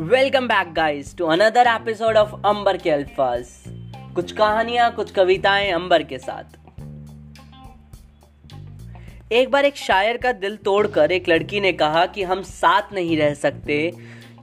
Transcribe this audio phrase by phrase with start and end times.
[0.00, 3.46] Welcome back guys to another episode of Ambar के अल्फाज
[4.14, 6.44] कुछ कहानियाँ, कुछ कविताएँ अंबर के साथ।
[9.32, 13.16] एक बार एक शायर का दिल तोड़कर एक लड़की ने कहा कि हम साथ नहीं
[13.16, 13.92] रह सकते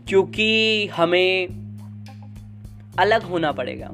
[0.07, 1.47] क्योंकि हमें
[3.00, 3.92] अलग होना पड़ेगा।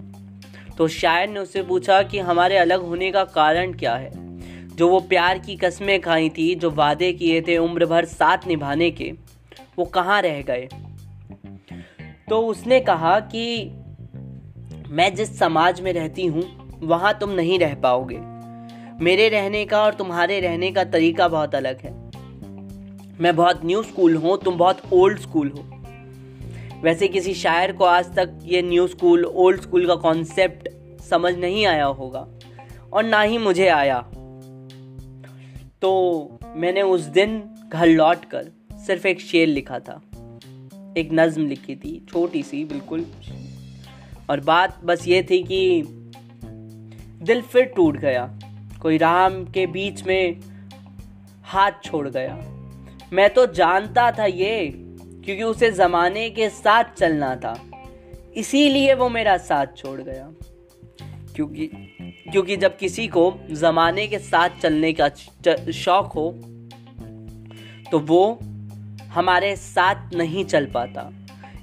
[0.77, 4.11] तो शायर ने उससे पूछा कि हमारे अलग होने का कारण क्या है?
[4.75, 8.91] जो वो प्यार की कस्में खाई थी, जो वादे किए थे उम्र भर साथ निभाने
[8.91, 9.13] के,
[9.77, 10.69] वो कहाँ रह गए?
[12.31, 13.69] तो उसने कहा कि
[14.89, 16.43] मैं जिस समाज में रहती हूँ,
[16.81, 18.17] वहाँ तुम नहीं रह पाओगे।
[19.03, 21.91] मेरे रहने का और तुम्हारे रहने का तरीका बहुत अलग है।
[23.19, 25.63] मैं बहुत न्यू स्कूल हूँ, तुम बहुत ओल्ड स्कूल हो।
[26.83, 30.69] वैसे किसी शायर को आज तक ये न्यू स्कूल ओल्ड स्कूल का कॉन्सेप्ट
[31.01, 32.27] समझ नहीं आया होगा,
[32.93, 33.99] और ना ही मुझे आया।
[35.81, 38.51] तो मैंने उस दिन घर लौट कर
[38.87, 40.01] सिर्फ़ एक शेर लिखा था।
[40.97, 43.05] एक नज्म लिखी थी, छोटी सी, बिल्कुल।
[44.29, 45.83] और बात बस ये थी कि
[47.21, 48.39] दिल फिर टूट गया।
[48.81, 50.39] कोई राम के बीच में
[51.43, 52.35] हाथ छोड़ गया।
[53.13, 54.71] मैं तो जानता था ये,
[55.25, 57.59] क्योंकि उसे ज़माने के साथ चलना था।
[58.35, 60.31] इसीलिए वो मेरा साथ छोड़ गया।
[61.35, 61.67] क्योंकि
[62.31, 65.09] क्योंकि जब किसी को ज़माने के साथ चलने का
[65.71, 66.31] शौक हो
[67.91, 68.39] तो वो
[69.11, 71.09] हमारे साथ नहीं चल पाता।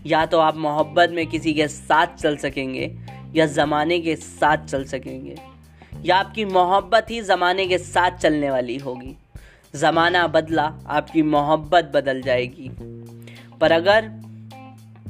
[0.06, 2.90] या तो आप मोहब्बत में किसी के साथ चल सकेंगे,
[3.34, 5.36] या ज़माने के साथ चल सकेंगे।
[6.04, 9.14] या आपकी मोहब्बत ही ज़माने के साथ चलने वाली होगी।
[9.74, 12.70] ज़माना बदला, आपकी मोहब्बत बदल जाएगी।
[13.60, 14.10] पर अगर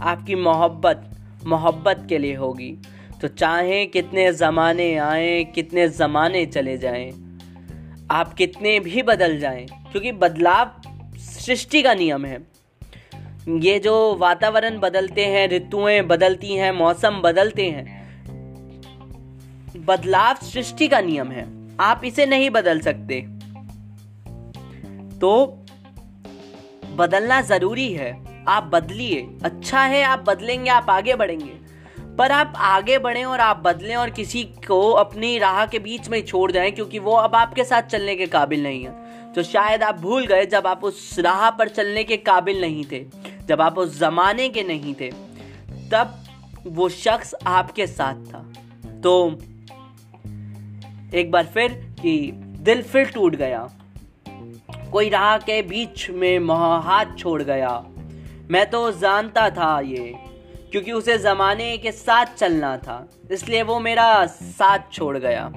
[0.03, 1.05] आपकी मोहब्बत
[1.45, 2.71] मोहब्बत के लिए होगी
[3.21, 7.11] तो चाहे कितने ज़माने आए, कितने ज़माने चले जाएँ,
[8.11, 10.71] आप कितने भी बदल जाएँ, क्योंकि बदलाव
[11.19, 12.47] सृष्टि का नियम है।
[13.49, 17.99] ये जो वातावरण बदलते हैं, ऋतुएँ बदलती हैं, मौसम बदलते हैं,
[19.77, 23.21] बदलाव सृष्टि का नियम है। आप इसे नहीं बदल सकते।
[25.19, 25.47] तो
[26.97, 31.69] बदलना ज़रूरी है। आप बदलिए। अच्छा है आप बदलेंगे, आप आगे बढ़ेंगे।
[32.17, 36.27] पर आप आगे बढ़ें और आप बदलें और किसी को अपनी राह के बीच में
[36.27, 39.08] छोड़ जाएँ, क्योंकि वो अब आपके साथ चलने के काबिल नहीं है।
[39.39, 43.05] तो शायद आप भूल गए जब आप उस राह पर चलने के काबिल नहीं थे,
[43.47, 45.11] जब आप उस जमाने के नहीं थे,
[45.91, 46.25] तब
[46.69, 48.41] वो शख्स आपके साथ था।
[49.03, 49.13] तो
[51.15, 53.61] एक बार फिर कि दिल फिर टूट गया,
[54.93, 56.39] कोई राह के बीच में
[56.83, 57.71] हाथ छोड़ गया।
[58.51, 60.13] मैं तो जानता था ये,
[60.73, 65.51] क्योंकि उसे ज़माने के साथ चलना था, इसलिए वो मेरा साथ छोड़ गया।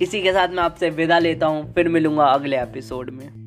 [0.00, 3.39] इसी के साथ मैं आपसे विदा लेता हूँ फिर मिलूँगा अगले एपिसोड में।